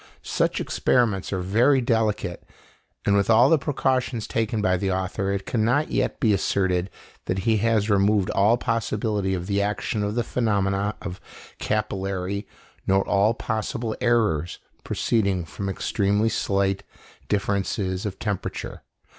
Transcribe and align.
Such 0.23 0.59
experiments 0.59 1.31
are 1.31 1.41
very 1.41 1.79
delicate; 1.79 2.41
and 3.05 3.15
with 3.15 3.29
all 3.29 3.51
the 3.51 3.59
precautions 3.59 4.25
taken 4.25 4.59
by 4.59 4.75
the 4.75 4.91
author, 4.91 5.31
it 5.31 5.45
cannot 5.45 5.91
yet 5.91 6.19
be 6.19 6.33
asserted 6.33 6.89
that 7.25 7.45
he 7.45 7.57
has 7.57 7.87
removed 7.87 8.31
all 8.31 8.57
possibility 8.57 9.35
of 9.35 9.45
the 9.45 9.61
action 9.61 10.01
of 10.01 10.15
the 10.15 10.23
phenomena 10.23 10.95
of 11.03 11.21
capillarity 11.59 12.47
nor 12.87 13.07
all 13.07 13.35
possible 13.35 13.95
errors 14.01 14.57
proceeding 14.83 15.45
from 15.45 15.69
extremely 15.69 16.29
slight 16.29 16.81
differences 17.27 18.03
of 18.03 18.17
temperature. 18.17 18.81